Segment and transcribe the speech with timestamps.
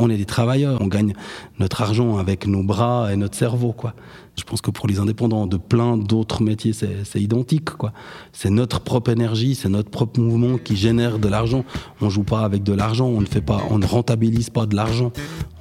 [0.00, 1.12] on est des travailleurs, on gagne
[1.58, 3.94] notre argent avec nos bras et notre cerveau, quoi.
[4.38, 7.92] Je pense que pour les indépendants de plein d'autres métiers, c'est identique, quoi.
[8.32, 11.64] C'est notre propre énergie, c'est notre propre mouvement qui génère de l'argent.
[12.00, 14.74] On joue pas avec de l'argent, on ne fait pas, on ne rentabilise pas de
[14.74, 15.12] l'argent,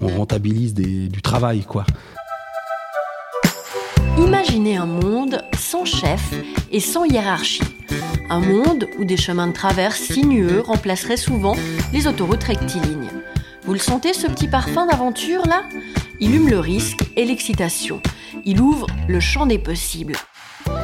[0.01, 1.85] on rentabilise du travail, quoi.
[4.17, 6.33] Imaginez un monde sans chef
[6.71, 7.63] et sans hiérarchie.
[8.29, 11.55] Un monde où des chemins de traverse sinueux remplaceraient souvent
[11.93, 13.09] les autoroutes rectilignes.
[13.65, 15.63] Vous le sentez ce petit parfum d'aventure là?
[16.19, 18.01] Il hume le risque et l'excitation.
[18.45, 20.15] Il ouvre le champ des possibles.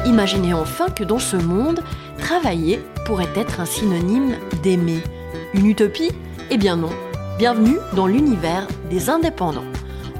[0.04, 1.82] Imaginez enfin que dans ce monde,
[2.18, 5.02] travailler pourrait être un synonyme d'aimer.
[5.54, 6.12] Une utopie?
[6.50, 6.90] Eh bien non.
[7.38, 9.64] Bienvenue dans l'univers des indépendants.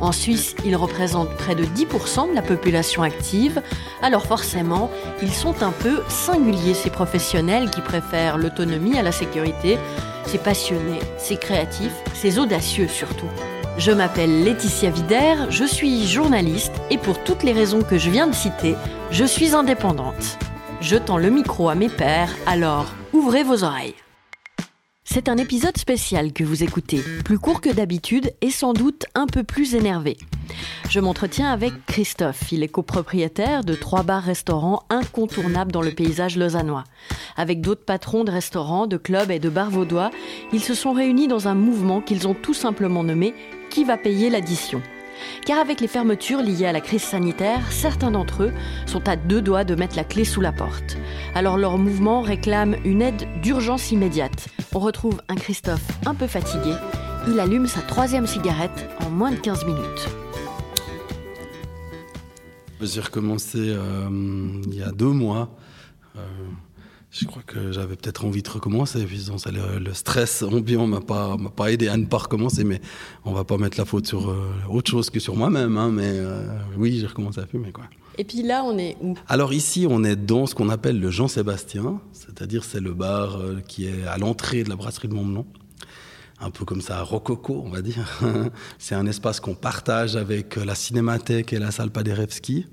[0.00, 3.62] En Suisse, ils représentent près de 10% de la population active,
[4.02, 4.90] alors forcément,
[5.22, 9.78] ils sont un peu singuliers, ces professionnels qui préfèrent l'autonomie à la sécurité.
[10.26, 13.28] C'est passionné, c'est créatif, c'est audacieux surtout.
[13.78, 18.26] Je m'appelle Laetitia Vider, je suis journaliste et pour toutes les raisons que je viens
[18.26, 18.74] de citer,
[19.10, 20.38] je suis indépendante.
[20.80, 23.94] Je tends le micro à mes pairs, alors ouvrez vos oreilles.
[25.04, 29.26] C'est un épisode spécial que vous écoutez, plus court que d'habitude et sans doute un
[29.26, 30.16] peu plus énervé.
[30.88, 32.52] Je m'entretiens avec Christophe.
[32.52, 36.84] Il est copropriétaire de trois bars-restaurants incontournables dans le paysage lausannois.
[37.36, 40.10] Avec d'autres patrons de restaurants, de clubs et de bars vaudois,
[40.52, 43.34] ils se sont réunis dans un mouvement qu'ils ont tout simplement nommé
[43.70, 44.80] Qui va payer l'addition?
[45.44, 48.52] Car avec les fermetures liées à la crise sanitaire, certains d'entre eux
[48.86, 50.96] sont à deux doigts de mettre la clé sous la porte.
[51.34, 54.48] Alors leur mouvement réclame une aide d'urgence immédiate.
[54.74, 56.74] On retrouve un Christophe un peu fatigué.
[57.28, 60.25] Il allume sa troisième cigarette en moins de 15 minutes.
[62.80, 64.08] J'ai recommencé euh,
[64.66, 65.48] il y a deux mois.
[66.16, 66.20] Euh,
[67.10, 69.06] je crois que j'avais peut-être envie de recommencer.
[69.06, 72.80] le, le stress ambiant m'a pas, m'a pas aidé à ne pas recommencer, mais
[73.24, 75.78] on va pas mettre la faute sur euh, autre chose que sur moi-même.
[75.78, 76.46] Hein, mais euh,
[76.76, 77.72] oui, j'ai recommencé à fumer.
[77.72, 77.84] Quoi.
[78.18, 79.14] Et puis là, on est où?
[79.26, 83.86] Alors ici, on est dans ce qu'on appelle le Jean-Sébastien, c'est-à-dire c'est le bar qui
[83.86, 85.46] est à l'entrée de la brasserie de Montmelon.
[86.40, 88.06] Un peu comme ça, rococo, on va dire.
[88.78, 92.66] c'est un espace qu'on partage avec la cinémathèque et la salle Paderewski.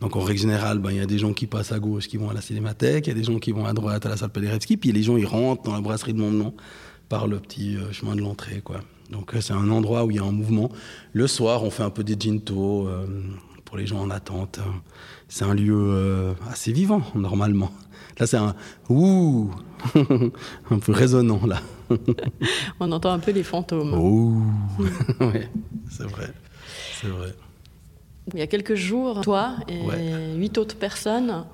[0.00, 2.18] Donc en règle générale, ben, il y a des gens qui passent à gauche qui
[2.18, 4.16] vont à la cinémathèque, il y a des gens qui vont à droite à la
[4.16, 6.54] salle Paderewski, puis les gens ils rentrent dans la brasserie de Montmelon
[7.08, 8.60] par le petit euh, chemin de l'entrée.
[8.62, 8.80] quoi.
[9.10, 10.70] Donc euh, c'est un endroit où il y a un mouvement.
[11.12, 13.06] Le soir, on fait un peu des ginto euh,
[13.68, 14.58] pour les gens en attente.
[15.28, 17.70] C'est un lieu assez vivant normalement.
[18.18, 18.54] Là, c'est un
[18.88, 19.50] ouh,
[20.70, 21.60] un peu résonnant là.
[22.80, 23.94] on entend un peu les fantômes.
[23.94, 24.42] Ouh,
[25.20, 25.40] oui,
[25.90, 26.32] c'est vrai,
[27.00, 27.34] c'est vrai.
[28.34, 31.44] Il y a quelques jours, toi et huit autres personnes,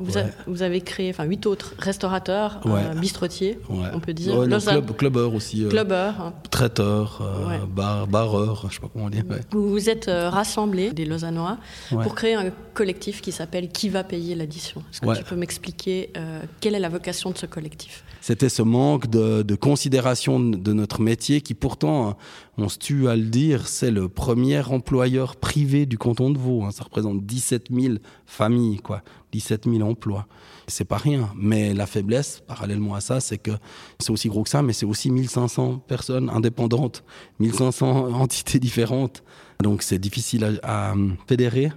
[0.46, 4.34] vous, avez créé, enfin huit autres restaurateurs, euh, bistrotiers, on peut dire.
[4.60, 5.64] club, clubbers aussi.
[5.64, 6.32] Euh, clubbers.
[6.50, 9.24] traiteurs, euh, bar, barreurs, je sais pas comment dire.
[9.50, 11.58] Vous vous êtes rassemblés, des Lausannois,
[11.90, 14.82] pour créer un collectif qui s'appelle Qui va payer l'addition?
[14.92, 16.12] Est-ce que tu peux m'expliquer
[16.60, 18.04] quelle est la vocation de ce collectif?
[18.20, 22.16] C'était ce manque de, de, considération de notre métier qui pourtant,
[22.56, 26.64] on se tue à le dire, c'est le premier employeur privé du canton de Vaud.
[26.64, 26.70] Hein.
[26.70, 27.94] Ça représente 17 000
[28.26, 29.02] familles, quoi,
[29.32, 30.26] 17 000 emplois.
[30.66, 31.30] C'est pas rien.
[31.36, 33.50] Mais la faiblesse, parallèlement à ça, c'est que
[33.98, 37.04] c'est aussi gros que ça, mais c'est aussi 1500 personnes indépendantes,
[37.40, 39.22] 1500 entités différentes.
[39.62, 40.94] Donc c'est difficile à,
[41.26, 41.70] fédérer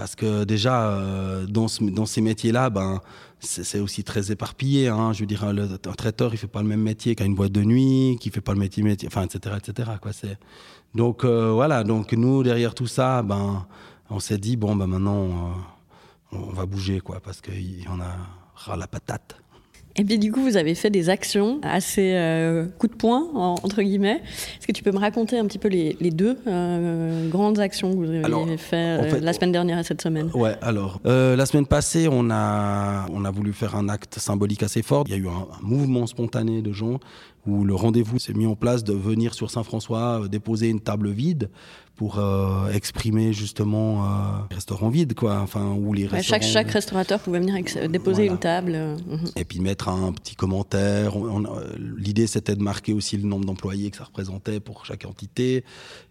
[0.00, 3.02] parce que déjà euh, dans, ces métiers-là, ben
[3.38, 4.88] c'est aussi très éparpillé.
[4.88, 5.12] Hein.
[5.12, 7.62] Je veux dire, un traiteur, il fait pas le même métier qu'à une boîte de
[7.62, 9.90] nuit, qui fait pas le métier, métier enfin, etc., etc.
[10.00, 10.12] Quoi.
[10.94, 11.84] Donc euh, voilà.
[11.84, 13.66] Donc nous, derrière tout ça, ben
[14.08, 18.00] on s'est dit bon ben maintenant euh, on va bouger quoi parce qu'il y en
[18.00, 18.16] a
[18.54, 19.36] ras la patate.
[20.00, 23.82] Et puis du coup, vous avez fait des actions assez euh, coup de poing, entre
[23.82, 24.22] guillemets.
[24.58, 27.96] Est-ce que tu peux me raconter un petit peu les, deux euh, grandes actions que
[27.96, 30.30] vous avez fait, la semaine dernière et cette semaine?
[30.32, 34.80] Ouais, alors, la semaine passée, on a, on a voulu faire un acte symbolique assez
[34.80, 35.04] fort.
[35.06, 36.98] Il y a eu un mouvement spontané de gens
[37.46, 41.50] où le rendez-vous s'est mis en place de venir sur Saint-François déposer une table vide
[42.00, 44.06] pour euh, exprimer justement euh,
[44.48, 45.40] les restaurants vides, quoi.
[45.40, 48.72] Enfin, où les chaque, chaque restaurateur pouvait venir déposer une table.
[48.74, 49.30] Euh, mhm.
[49.36, 51.12] Et puis mettre un petit commentaire.
[51.76, 55.62] L'idée, c'était de marquer aussi le nombre d'employés que ça représentait pour chaque entité.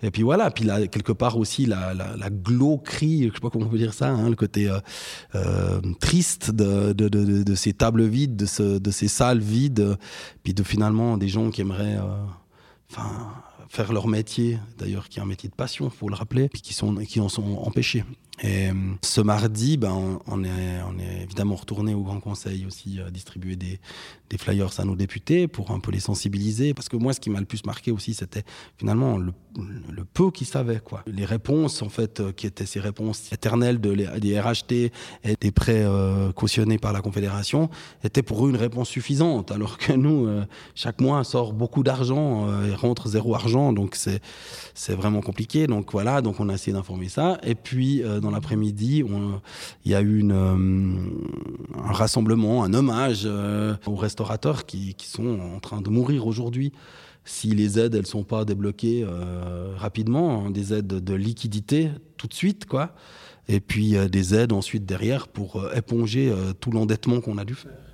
[0.03, 0.51] Et puis voilà.
[0.51, 3.79] Puis là, quelque part aussi, la, la, la glauquerie, je sais pas comment on peut
[3.79, 4.71] dire ça, hein, le côté
[5.99, 9.97] triste de, de, de, de, ces tables vides, de, ce, de ces salles vides,
[10.43, 11.97] puis de finalement des gens qui aimeraient.
[12.91, 13.33] Enfin
[13.69, 16.73] faire leur métier, d'ailleurs qui est un métier de passion, faut le rappeler, puis qui,
[16.73, 18.03] sont, qui en sont empêchés.
[18.41, 18.69] Et
[19.01, 23.79] ce mardi, ben, on, est, on est évidemment retourné au Grand Conseil aussi distribuer des,
[24.37, 26.73] flyers à nos députés pour un peu les sensibiliser.
[26.73, 28.43] Parce que moi, ce qui m'a le plus marqué aussi, c'était
[28.77, 29.33] finalement le,
[30.13, 30.79] peu qu'ils savaient.
[30.79, 31.03] Quoi.
[31.07, 34.91] Les réponses, en fait, qui étaient ces réponses éternelles de des RHT et
[35.41, 35.85] des prêts
[36.35, 37.69] cautionnés par la Confédération,
[38.03, 39.51] étaient pour eux une réponse suffisante.
[39.51, 40.29] Alors que nous,
[40.75, 43.73] chaque mois, sort beaucoup d'argent et rentre zéro argent.
[43.73, 44.21] Donc, c'est,
[44.95, 45.67] vraiment compliqué.
[45.67, 47.37] Donc, voilà, donc on a essayé d'informer ça.
[47.43, 49.03] Et puis, l'après-midi,
[49.85, 50.55] il y a eu euh,
[51.77, 56.71] un rassemblement, un hommage euh, aux restaurateurs qui, sont en train de mourir aujourd'hui.
[57.25, 62.27] Si les aides, elles sont pas débloquées euh, rapidement, hein, des aides de liquidité tout
[62.27, 62.95] de suite, quoi.
[63.47, 67.88] Et puis des aides ensuite derrière pour éponger tout l'endettement qu'on a dû faire.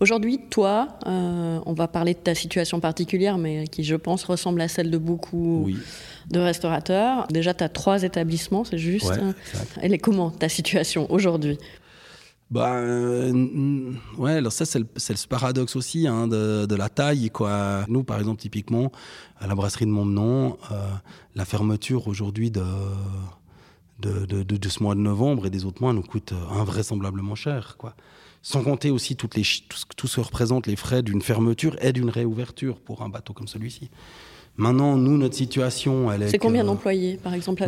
[0.00, 4.60] Aujourd'hui, toi, euh, on va parler de ta situation particulière, mais qui, je pense, ressemble
[4.60, 5.68] à celle de beaucoup
[6.30, 7.26] de restaurateurs.
[7.28, 9.12] Déjà, tu as trois établissements, c'est juste.
[9.80, 11.58] Elle est comment ta situation aujourd'hui?
[12.50, 17.30] Bah, euh, ouais, alors ça, c'est le, paradoxe aussi hein, de, la taille.
[17.30, 17.84] Quoi.
[17.88, 18.90] Nous, par exemple, typiquement,
[19.38, 20.88] à la brasserie de Montmenon, euh,
[21.36, 22.64] la fermeture aujourd'hui de,
[24.00, 27.76] de, de, ce mois de novembre et des autres mois nous coûte invraisemblablement cher.
[27.78, 27.94] Quoi
[28.42, 29.42] sans compter aussi toutes les,
[29.96, 33.48] tout, ce, que représentent les frais d'une fermeture et d'une réouverture pour un bateau comme
[33.48, 33.90] celui-ci.
[34.56, 36.28] Maintenant, nous, notre situation, elle est.
[36.28, 37.66] C'est combien d'employés, par exemple à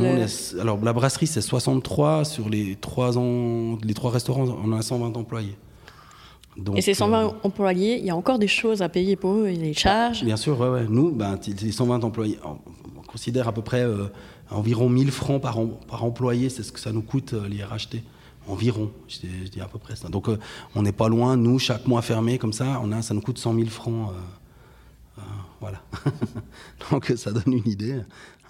[0.61, 2.25] Alors, la brasserie, c'est 63.
[2.25, 5.57] Sur les trois, ans, les trois restaurants, on a 120 employés.
[6.57, 9.33] Donc, et ces 120 euh, employés, il y a encore des choses à payer pour
[9.35, 10.23] eux, les charges?
[10.23, 10.87] Bien sûr, ouais, ouais.
[10.89, 14.09] Nous, ben, les 120 employés, on considère à peu près euh,
[14.51, 15.59] environ 1000 francs par,
[15.89, 18.03] par employé, c'est ce que ça nous coûte, euh, les RHT.
[18.49, 20.09] Environ, je dis, à peu près ça.
[20.09, 20.37] Donc euh,
[20.75, 23.39] on n'est pas loin, nous, chaque mois fermé comme ça, on a, ça nous coûte
[23.39, 24.11] 100 000 francs.
[24.11, 25.23] Euh, euh,
[25.61, 25.81] voilà.
[26.91, 28.01] donc ça donne une idée.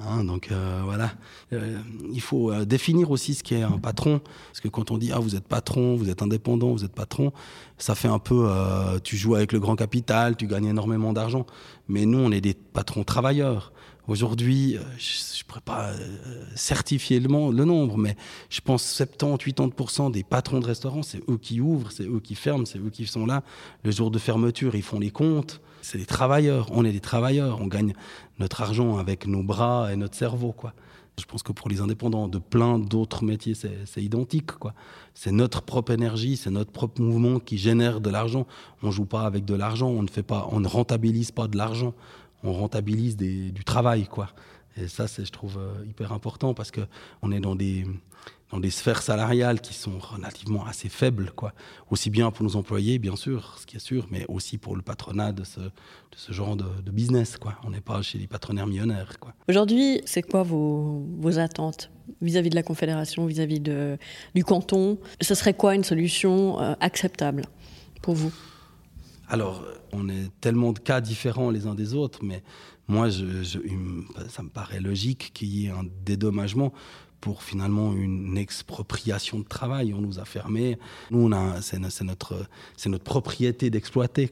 [0.00, 0.24] Hein.
[0.24, 0.50] donc
[0.84, 1.12] voilà.
[1.52, 4.20] il faut définir aussi ce qu'est un patron.
[4.48, 7.32] Parce que quand on dit, ah, vous êtes patron, vous êtes indépendant, vous êtes patron,
[7.76, 8.48] ça fait un peu,
[9.04, 11.44] tu joues avec le grand capital, tu gagnes énormément d'argent.
[11.86, 13.72] Mais nous, on est des patrons travailleurs.
[14.08, 18.16] Aujourd'hui, euh, je ne pourrais pas euh, certifier le, nombre, mais
[18.50, 22.66] je pense 70-80% des patrons de restaurants, c'est eux qui ouvrent, c'est eux qui ferment,
[22.66, 23.44] c'est eux qui sont là.
[23.84, 25.60] Le jour de fermeture, ils font les comptes.
[25.82, 26.68] C'est des travailleurs.
[26.72, 27.60] On est des travailleurs.
[27.60, 27.92] On gagne
[28.40, 30.54] notre argent avec nos bras et notre cerveau.
[31.18, 34.50] Je pense que pour les indépendants de plein d'autres métiers, c'est identique.
[35.14, 38.46] C'est notre propre énergie, c'est notre propre mouvement qui génère de l'argent.
[38.82, 41.56] On joue pas avec de l'argent, on ne fait pas, on ne rentabilise pas de
[41.56, 41.94] l'argent
[42.42, 44.28] on rentabilise du travail, quoi.
[44.76, 47.84] Et ça, c'est, je trouve, euh, hyper important parce qu'on est dans des,
[48.50, 51.52] dans des sphères salariales qui sont relativement assez faibles, quoi.
[51.90, 54.82] Aussi bien pour nos employés, bien sûr, ce qui est sûr, mais aussi pour le
[54.82, 55.70] patronat de ce, de
[56.16, 57.58] ce genre de, business, quoi.
[57.64, 59.34] On n'est pas chez les patronaires millionnaires, quoi.
[59.48, 61.90] Aujourd'hui, c'est quoi vos, vos attentes
[62.22, 64.98] vis-à-vis de la Confédération, vis-à-vis du canton?
[65.20, 67.44] Ce serait quoi une solution euh, acceptable
[68.00, 68.32] pour vous?
[69.32, 72.42] Alors, on est tellement de cas différents les uns des autres, mais
[72.86, 76.70] moi, ça me paraît logique qu'il y ait un dédommagement
[77.22, 79.94] pour finalement une expropriation de travail.
[79.94, 80.78] On nous a fermés.
[81.10, 81.30] Nous,
[81.62, 82.46] c'est, notre,
[82.98, 84.30] propriété d'exploiter.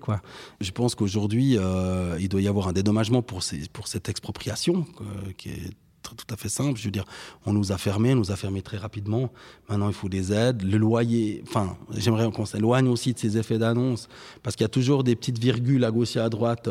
[0.61, 3.41] Je pense qu'aujourd'hui, euh, il doit y avoir un dédommagement pour,
[3.73, 5.71] pour cette expropriation euh, qui est
[6.17, 6.79] tout à fait simple.
[6.79, 7.05] Je veux dire,
[7.47, 9.31] on nous a fermés, on nous a fermés très rapidement.
[9.69, 10.63] Maintenant, il faut des aides.
[10.63, 14.09] Le loyer, enfin, j'aimerais qu'on s'éloigne aussi de ces effets d'annonce,
[14.43, 16.69] parce qu'il y a toujours des petites virgules à gauche et à droite.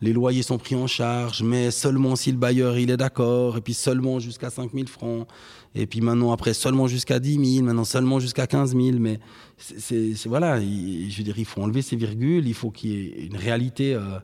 [0.00, 3.60] Les loyers sont pris en charge, mais seulement si le bailleur il est d'accord, et
[3.60, 5.26] puis seulement jusqu'à 5 000 francs.
[5.74, 8.98] Et puis maintenant, après, seulement jusqu'à 10 000, maintenant seulement jusqu'à 15 000.
[8.98, 9.20] Mais
[9.56, 13.26] c'est, voilà, je veux dire, il faut enlever ces virgules, il faut qu'il y ait
[13.26, 13.94] une réalité.
[13.94, 14.18] Euh, euh,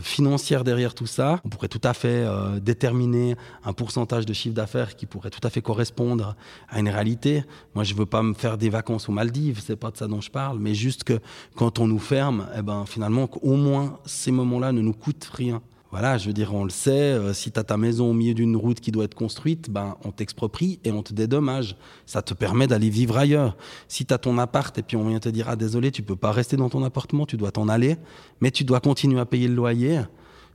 [0.00, 1.40] financière derrière tout ça.
[1.44, 5.40] On pourrait tout à fait euh, déterminer un pourcentage de chiffre d'affaires qui pourrait tout
[5.42, 6.36] à fait correspondre
[6.68, 7.44] à une réalité.
[7.74, 10.20] Moi, je veux pas me faire des vacances aux Maldives, c'est pas de ça dont
[10.20, 11.20] je parle, mais juste que
[11.56, 15.62] quand on nous ferme, eh ben finalement, au moins ces moments-là ne nous coûtent rien
[15.94, 18.34] voilà, je veux dire, on le sait, euh, si tu as ta maison au milieu
[18.34, 21.76] d'une route qui doit être construite, ben, on t'exproprie et on te dédommage.
[22.04, 23.56] Ça te permet d'aller vivre ailleurs.
[23.86, 26.16] Si tu as ton appart et puis on vient te dire, ah désolé, tu peux
[26.16, 27.96] pas rester dans ton appartement, tu dois t'en aller,
[28.40, 30.00] mais tu dois continuer à payer le loyer,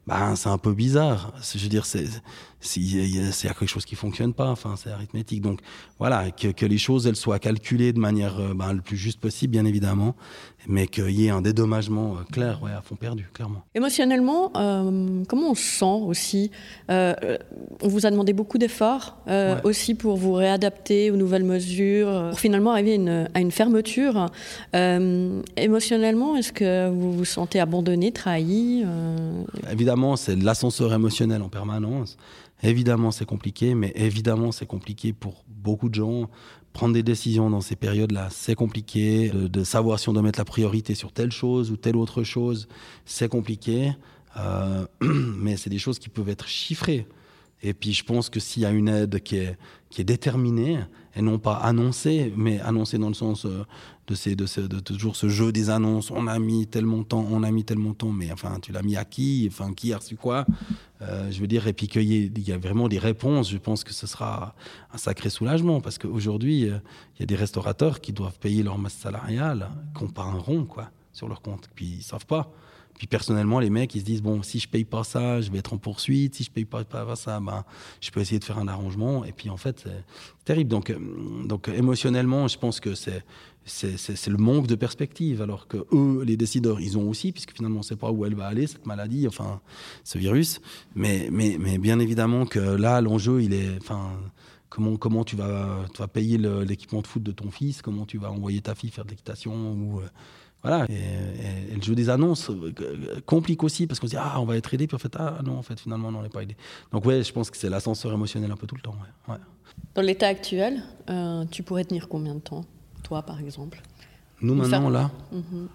[0.07, 1.31] ben, c'est un peu bizarre.
[1.53, 1.85] Je veux dire,
[2.75, 4.49] y, a quelque chose qui fonctionne pas.
[4.49, 5.41] Enfin, c'est arithmétique.
[5.41, 5.59] Donc
[5.97, 9.19] voilà, que, que, les choses elles soient calculées de manière euh, ben, le plus juste
[9.19, 10.15] possible, bien évidemment,
[10.67, 13.63] mais qu'il y ait un dédommagement euh, clair, ouais, à fond perdu, clairement.
[13.75, 16.51] Émotionnellement, euh, comment on se sent aussi
[16.89, 19.17] On vous a demandé beaucoup d'efforts
[19.63, 24.27] aussi pour vous réadapter aux nouvelles mesures, pour finalement arriver une, à une fermeture.
[24.73, 28.83] émotionnellement, est-ce que vous vous sentez abandonné, trahi
[29.71, 32.17] évidemment, c'est l'ascenseur émotionnel en permanence.
[32.61, 36.29] Évidemment, c'est compliqué, mais évidemment, c'est compliqué pour beaucoup de gens.
[36.73, 39.29] Prendre des décisions dans ces périodes-là, c'est compliqué.
[39.29, 42.67] De, savoir si on doit mettre la priorité sur telle chose ou telle autre chose,
[43.05, 43.93] c'est compliqué.
[44.37, 47.07] Euh, mais c'est des choses qui peuvent être chiffrées.
[47.61, 49.57] Et puis je pense que s'il y a une aide qui est,
[49.89, 50.79] qui est déterminée,
[51.19, 53.65] et non pas annoncée, mais annoncée dans le sens euh,
[54.07, 57.51] de, ces, de, toujours ce jeu des annonces, on a mis tel montant, on a
[57.51, 60.45] mis tel montant, mais enfin tu l'as mis à qui, enfin qui a reçu quoi,
[61.01, 63.83] euh, je veux dire, et puis qu'il y, y, a vraiment des réponses, je pense
[63.83, 64.55] que ce sera
[64.93, 66.77] un sacré soulagement, parce qu'aujourd'hui, euh,
[67.17, 70.63] il y a des restaurateurs qui doivent payer leur masse salariale, qu'on part un rond,
[70.63, 72.49] quoi, sur leur compte, puis ils savent pas.
[72.99, 75.59] Puis personnellement, les mecs, ils se disent bon, si je paye pas ça, je vais
[75.59, 76.35] être en poursuite.
[76.35, 77.63] Si je paye pas, pas ça, ben,
[78.01, 79.23] je peux essayer de faire un arrangement.
[79.23, 80.03] Et puis en fait, c'est
[80.43, 80.69] terrible.
[80.69, 80.97] Donc, euh,
[81.45, 83.23] donc émotionnellement, je pense que c'est
[83.65, 87.77] c'est le manque de perspective, alors que eux, les décideurs, ils ont aussi, puisque finalement,
[87.77, 89.61] on ne sait pas où elle va aller, cette maladie, enfin,
[90.03, 90.59] ce virus.
[90.95, 94.09] Mais, mais, mais bien évidemment que là, l'enjeu, il est, enfin,
[94.69, 98.17] comment, comment tu vas, tu vas payer l'équipement de foot de ton fils, comment tu
[98.17, 100.07] vas envoyer ta fille faire de l'équitation euh,
[100.61, 100.85] voilà.
[100.89, 104.57] Et, le jeu des annonces euh, complique aussi parce qu'on se dit ah on va
[104.57, 106.57] être aidé puis en fait ah non en fait finalement on n'est pas aidé.
[106.91, 108.95] Donc ouais je pense que c'est l'ascenseur émotionnel un peu tout le temps.
[109.27, 109.37] Ouais.
[109.95, 112.65] Dans l'état actuel, euh, tu pourrais tenir combien de temps,
[113.03, 113.81] toi par exemple?
[114.41, 115.11] Nous maintenant là.
[115.31, 115.69] Mhm.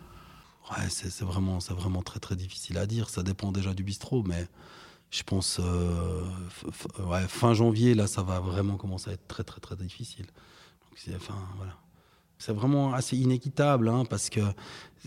[0.71, 3.11] Ouais, c'est vraiment, vraiment très très difficile à dire.
[3.11, 4.47] Ça dépend déjà du bistrot, mais
[5.11, 6.23] je pense euh,
[7.07, 10.27] ouais, fin janvier là, ça va vraiment commencer à être très très très difficile.
[10.27, 11.75] Donc, enfin voilà
[12.45, 14.41] c'est vraiment assez inéquitable, hein, parce que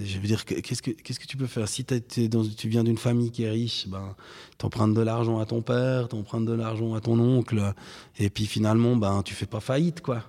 [0.02, 1.68] je veux dire, qu'est-ce que qu'est-ce que tu peux faire?
[1.68, 4.16] Si tu viens d'une famille qui est riche, ben
[4.58, 7.74] t'empruntes de l'argent à ton père, t'empruntes de l'argent à ton oncle,
[8.18, 10.24] et puis finalement, ben tu fais pas faillite, quoi.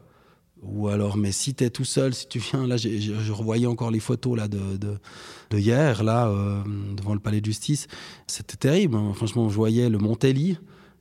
[0.63, 3.91] Ou alors, mais si tu es tout seul, si tu viens, là, je revoyais encore
[3.91, 6.63] les photos là de, de, hier, là, euh,
[6.95, 7.87] devant le palais de justice,
[8.27, 8.97] c'était terrible.
[8.97, 9.13] Hein.
[9.15, 10.59] Franchement, je voyais le Montelli.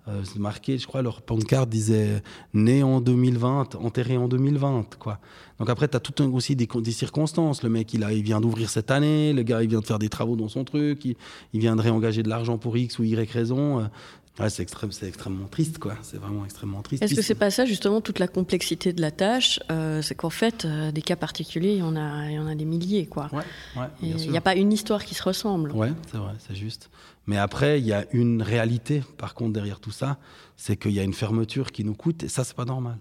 [0.08, 2.22] Euh, c'est marqué, je crois, leur pancarte disait
[2.54, 5.20] né en 2020, enterré en 2020, quoi.
[5.60, 7.64] Donc après, tu as tout un, aussi des, des, circonstances.
[7.64, 10.00] Le mec, il, a, il vient d'ouvrir cette année, le gars, il vient de faire
[10.00, 11.16] des travaux dans son truc, il,
[11.54, 13.82] il viendrait engager de l'argent pour X ou Y raison.
[13.82, 13.84] Euh,
[14.40, 15.96] Ouais, c'est extrême, c'est extrêmement triste, quoi.
[16.04, 17.02] C'est vraiment extrêmement triste.
[17.02, 19.60] Est-ce que c'est pas ça justement toute la complexité de la tâche?
[19.72, 22.48] Euh, C'est qu'en fait, euh, des cas particuliers, il y en a, il y en
[22.48, 23.30] a des milliers, quoi.
[23.34, 25.72] Ouais, il n'y a pas une histoire qui se ressemble.
[25.72, 26.90] Ouais, c'est vrai, c'est juste.
[27.28, 30.18] Mais après, il y a une réalité, par contre, derrière tout ça,
[30.56, 32.98] c'est qu'il y a une fermeture qui nous coûte, et ça, c'est pas normal.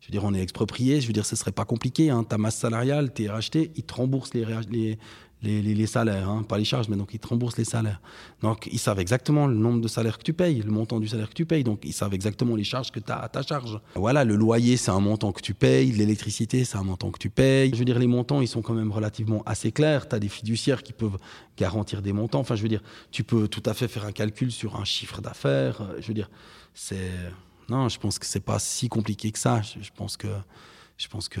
[0.00, 2.10] Je veux dire, on est exproprié, je veux dire, ce serait pas compliqué.
[2.10, 2.24] Hein.
[2.24, 4.98] Ta masse salariale, tu es racheté, ils te remboursent les, les,
[5.42, 8.00] les, salaires, hein, pas les charges, mais donc ils te remboursent les salaires.
[8.42, 11.28] Donc ils savent exactement le nombre de salaires que tu payes, le montant du salaire
[11.28, 13.80] que tu payes, donc ils savent exactement les charges que tu as à ta charge.
[13.94, 17.30] Voilà, le loyer, c'est un montant que tu payes, l'électricité, c'est un montant que tu
[17.30, 17.70] payes.
[17.72, 20.08] Je veux dire, les montants, ils sont quand même relativement assez clairs.
[20.08, 21.18] Tu as des fiduciaires qui peuvent
[21.56, 22.40] garantir des montants.
[22.40, 25.20] Enfin, je veux dire, tu peux tout à fait faire un calcul sur un chiffre
[25.20, 25.82] d'affaires.
[26.00, 26.30] Je veux dire,
[26.74, 27.10] c'est.
[27.68, 29.62] Non, je pense que c'est pas si compliqué que ça.
[29.62, 30.28] Je, pense que.
[30.96, 31.40] Je pense que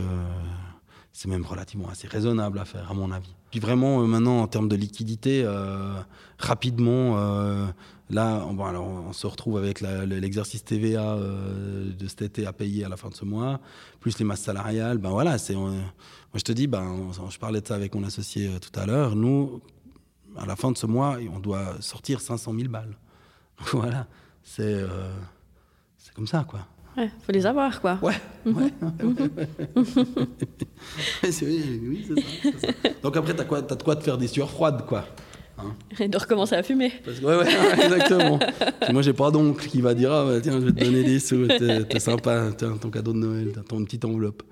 [1.12, 3.34] c'est même relativement assez raisonnable à faire, à mon avis.
[3.50, 6.00] Puis vraiment, euh, maintenant, en termes de liquidité, euh,
[6.38, 7.66] rapidement, euh,
[8.10, 12.88] là, on, alors, on, se retrouve avec l'exercice TVA de cet été à payer à
[12.88, 13.60] la fin de ce mois,
[13.98, 14.98] plus les masses salariales.
[14.98, 15.72] Ben voilà, c'est, moi
[16.34, 19.16] je te dis, ben, je parlais de ça avec mon associé tout à l'heure.
[19.16, 19.60] Nous,
[20.36, 22.96] à la fin de ce mois, on doit sortir 500 000 balles.
[23.72, 24.06] voilà,
[24.42, 24.86] c'est
[26.14, 26.60] comme ça, quoi.
[26.96, 27.98] Ouais, faut les avoir, quoi.
[28.02, 28.14] Ouais,
[28.46, 28.72] ouais.
[31.22, 34.84] oui, c'est ça, Donc après, t'as quoi, as de quoi te faire des sueurs froides,
[34.86, 35.04] quoi.
[35.58, 35.74] Hein?
[35.98, 36.92] Et de recommencer à fumer.
[37.04, 37.46] Parce ouais, ouais,
[37.84, 38.38] exactement.
[38.92, 41.20] moi, j'ai pas d'oncle qui va dire, ah, bah, tiens, je vais te donner des
[41.20, 44.42] sous, t'es sympa, tiens, ton cadeau de Noël, t'as ton petite enveloppe.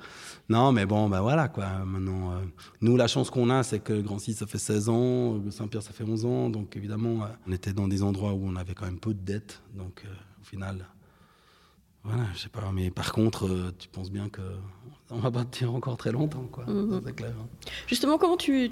[0.50, 1.66] Non, mais bon, ben voilà, quoi.
[1.84, 2.36] Maintenant, euh,
[2.80, 5.92] nous, la chance qu'on a, c'est que Grand 6, ça fait 16 ans, Saint-Pierre, ça
[5.92, 6.48] fait 11 ans.
[6.48, 9.20] Donc, évidemment, euh, on était dans des endroits où on avait quand même peu de
[9.20, 9.60] dettes.
[9.74, 10.08] Donc, euh,
[10.40, 10.86] au final,
[12.08, 14.42] voilà, je sais pas, mais par contre, euh, tu penses bien que
[15.10, 16.64] on va pas te tenir encore très longtemps, quoi.
[16.66, 17.02] Mhm.
[17.04, 17.32] C'est clair.
[17.40, 17.46] Hein.
[17.86, 18.70] Justement, comment tu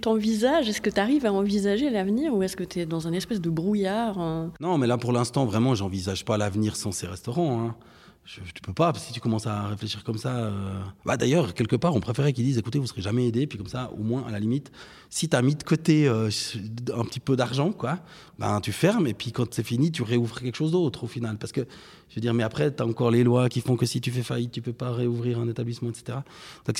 [0.00, 0.68] t'envisages?
[0.68, 3.40] Est-ce que tu arrives à envisager l'avenir ou est-ce que tu es dans un espèce
[3.40, 4.52] de brouillard hein?
[4.60, 7.66] Non, mais là, pour l'instant, vraiment, j'envisage pas l'avenir sans ces restaurants.
[7.66, 7.76] Hein
[8.24, 10.36] je, tu peux pas, si tu commences à réfléchir comme ça.
[10.36, 13.58] Euh, bah, D'ailleurs, quelque part, on préférait qu'ils disent écoutez, vous serez jamais aidé, puis
[13.58, 14.70] comme ça, au moins, à la limite,
[15.10, 16.30] si tu as mis de côté euh,
[16.94, 17.98] un petit peu d'argent, quoi,
[18.38, 21.36] ben, tu fermes, et puis quand c'est fini, tu réouvres quelque chose d'autre au final.
[21.36, 21.62] Parce que,
[22.10, 24.12] je veux dire, mais après, tu as encore les lois qui font que si tu
[24.12, 26.18] fais faillite, tu peux pas réouvrir un établissement, etc.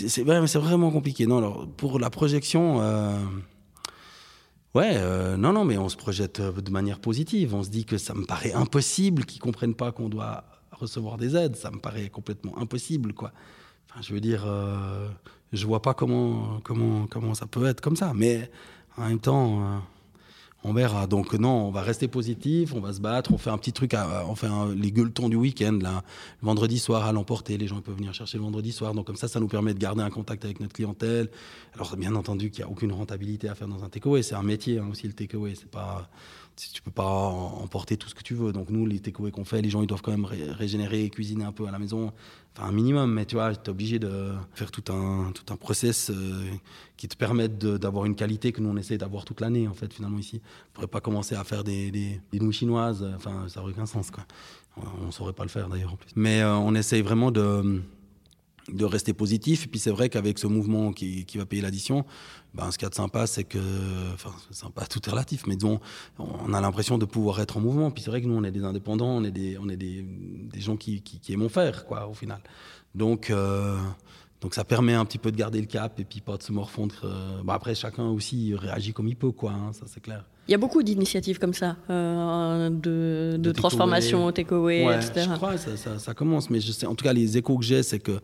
[0.06, 1.26] C'est vraiment compliqué.
[1.26, 2.80] Non, alors, pour la projection.
[2.82, 3.18] Euh,
[4.76, 7.52] ouais, non, non, mais on se projette de manière positive.
[7.54, 10.44] On se dit que ça me paraît impossible qu'ils comprennent pas qu'on doit
[10.82, 11.56] recevoir des aides.
[11.56, 13.32] Ça me paraît complètement impossible, quoi.
[13.90, 15.08] Enfin, je veux dire, euh,
[15.52, 18.12] je vois pas comment, comment, comment ça peut être comme ça.
[18.14, 18.50] Mais
[18.96, 19.78] en même temps, euh,
[20.64, 21.06] on verra.
[21.06, 23.94] Donc non, on va rester positif, on va se battre, on fait un petit truc,
[23.94, 25.88] à, on fait les gueuletons du week-end, le
[26.40, 28.94] vendredi soir à l'emporter, les gens peuvent venir chercher le vendredi soir.
[28.94, 31.30] Donc comme ça, ça nous permet de garder un contact avec notre clientèle.
[31.74, 34.42] Alors bien entendu qu'il n'y a aucune rentabilité à faire dans un takeaway, c'est un
[34.42, 36.08] métier hein, aussi le takeaway, c'est pas
[36.56, 38.52] tu peux pas emporter tout ce que tu veux.
[38.52, 41.52] Donc nous, les takeaway qu'on fait, les gens ils doivent quand même régénérer, cuisiner un
[41.52, 42.12] peu à la maison,
[42.56, 43.12] enfin un minimum.
[43.12, 46.50] Mais tu vois, es obligé de faire tout un tout un process euh,
[46.96, 49.92] qui te permette d'avoir une qualité que nous on essaie d'avoir toute l'année en fait
[49.92, 50.40] finalement ici.
[50.44, 53.06] On pourrait pas commencer à faire des, nouilles chinoises.
[53.16, 54.24] Enfin, ça aurait aucun sens quoi.
[54.76, 56.10] On, ne saurait pas le faire d'ailleurs en plus.
[56.16, 57.82] Mais euh, on essaye vraiment de
[58.68, 59.64] de rester positif.
[59.64, 62.04] Et puis c'est vrai qu'avec ce mouvement qui, qui va payer l'addition,
[62.54, 63.58] ben, ce qu'il y a de sympa, c'est que,
[64.12, 65.80] enfin, sympa, tout est relatif, mais disons,
[66.18, 67.90] on a l'impression de pouvoir être en mouvement.
[67.90, 70.02] Puis c'est vrai que nous, on est des indépendants, on est des, on est des,
[70.02, 72.40] des gens qui, qui, faire, quoi, au final.
[72.94, 73.78] Donc, euh,
[74.42, 76.50] donc ça permet un petit peu de garder le cap et puis pas de se
[76.50, 76.96] morfondre.
[77.04, 80.24] Euh, bah après, chacun aussi réagit comme il peut, quoi, hein, ça c'est clair.
[80.48, 85.28] Il y a beaucoup d'initiatives comme ça, euh, de, de, transformation au takeaway, ouais, etc.
[85.30, 87.64] Je crois, ça, ça, ça, commence, mais je sais, en tout cas, les échos que
[87.64, 88.18] j'ai, c'est que,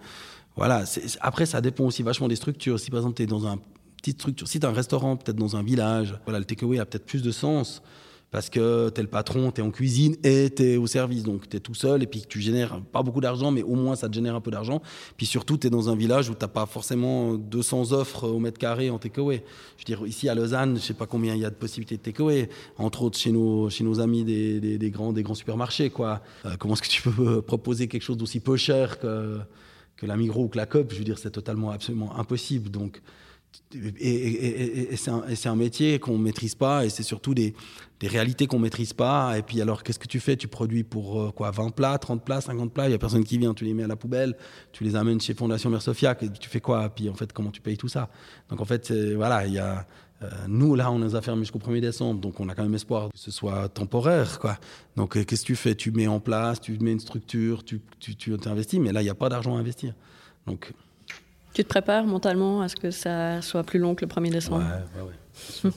[0.56, 0.82] voilà,
[1.20, 2.80] après, ça dépend aussi vachement des structures.
[2.80, 3.60] Si par exemple, tu es dans une
[3.96, 6.84] petite structure, si tu as un restaurant, peut-être dans un village, voilà, le takeaway a
[6.84, 7.80] peut-être plus de sens
[8.30, 11.22] parce que tu es le patron, tu es en cuisine et tu es au service.
[11.22, 13.96] Donc tu es tout seul et puis tu génères pas beaucoup d'argent, mais au moins
[13.96, 14.82] ça te génère un peu d'argent.
[15.16, 18.58] Puis surtout, tu es dans un village où tu pas forcément 200 offres au mètre
[18.58, 19.42] carré en takeaway.
[19.76, 21.96] Je veux dire, ici à Lausanne, je sais pas combien il y a de possibilités
[21.96, 25.90] de takeaway, entre autres chez nos, chez nos amis des, des, grands, des grands supermarchés.
[25.90, 26.22] Quoi.
[26.44, 29.38] Euh, comment est-ce que tu peux proposer quelque chose d'aussi peu cher que,
[29.96, 32.70] que la Migros ou que la COP Je veux dire, c'est totalement, absolument impossible.
[32.70, 33.00] Donc,
[34.00, 37.54] et, c'est un, métier qu'on maîtrise pas et c'est surtout des,
[38.02, 39.36] réalités qu'on maîtrise pas.
[39.38, 40.36] Et puis alors, qu'est-ce que tu fais?
[40.36, 42.88] Tu produis pour euh, quoi 20 plats, 30 plats, 50 plats?
[42.88, 44.36] Il y a personne qui vient, tu les mets à la poubelle,
[44.72, 46.88] tu les amènes chez Fondation Mère Sophia, tu fais quoi?
[46.88, 48.08] Puis en fait, comment tu payes tout ça?
[48.48, 49.86] Donc en fait, voilà, il y a...
[50.22, 53.08] Euh, nous, là, on a fermés jusqu'au 1er décembre, donc on a quand même espoir
[53.10, 54.38] que ce soit temporaire.
[54.40, 54.58] Quoi.
[54.96, 55.74] Donc, euh, qu'est-ce que tu fais?
[55.74, 59.04] Tu mets en place, tu mets une structure, tu, tu, tu investis, mais là, il
[59.04, 59.94] n'y a pas d'argent à investir.
[60.46, 60.72] Donc,
[61.58, 64.64] tu te prépares mentalement à ce que ça soit plus long que le 1er décembre?
[64.64, 65.08] Ouais, ouais,
[65.64, 65.72] ouais.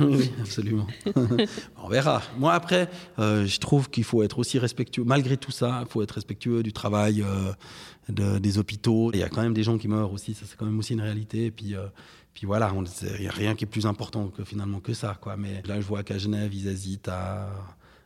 [0.00, 0.86] oui, absolument.
[1.82, 2.20] On verra.
[2.36, 5.02] Moi, après, euh, je trouve qu'il faut être aussi respectueux.
[5.02, 9.12] Malgré tout ça, il faut être respectueux du travail euh, des hôpitaux.
[9.14, 10.34] Il y a quand même des gens qui meurent aussi.
[10.34, 11.46] Ça, c'est quand même aussi une réalité.
[11.46, 11.86] Et puis, euh,
[12.34, 15.16] puis voilà, il n'y a rien qui est plus important que finalement que ça.
[15.22, 15.38] Quoi.
[15.38, 17.48] Mais là, je vois qu'à Genève, ils hésitent à,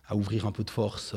[0.07, 1.17] à ouvrir un peu de force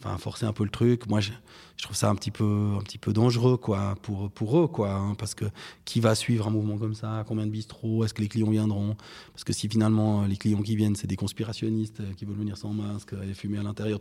[0.00, 1.06] enfin forcer un peu le truc.
[1.08, 1.30] Moi, je,
[1.78, 4.90] je, trouve ça un petit peu, un petit peu dangereux, quoi, pour, pour eux, quoi,
[4.90, 5.44] hein, parce que
[5.84, 7.24] qui va suivre un mouvement comme ça?
[7.26, 8.04] Combien de bistrots?
[8.04, 8.96] Est-ce que les clients viendront?
[9.32, 12.72] Parce que si finalement les clients qui viennent, c'est des conspirationnistes qui veulent venir sans
[12.72, 13.98] masque et fumer à l'intérieur,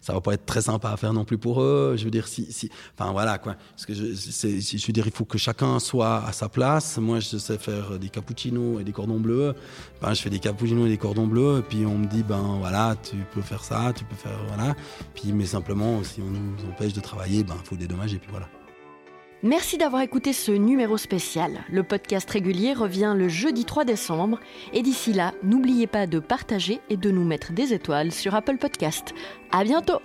[0.00, 1.94] ça va pas être très sympa à faire non plus pour eux.
[1.96, 3.54] Je veux dire, si, si enfin voilà, quoi.
[3.70, 6.98] Parce que je, je veux dire, il faut que chacun soit à sa place.
[6.98, 9.54] Moi, je sais faire des cappuccinos et des cordons bleus.
[10.02, 12.56] Ben, je fais des cappuccinos et des cordons bleus, et puis on me dit, ben
[12.58, 14.74] voilà, tu peux faire ça, tu peux faire voilà.
[15.14, 17.76] Puis mais simplement, si on nous empêche de travailler, il ben, faut
[18.28, 18.48] voilà.
[19.42, 21.64] Merci d'avoir écouté ce numéro spécial.
[21.70, 24.38] Le podcast régulier revient le jeudi 3 décembre.
[24.74, 28.58] Et d'ici là, n'oubliez pas de partager et de nous mettre des étoiles sur Apple
[28.58, 29.14] Podcast.
[29.50, 30.00] À bientôt!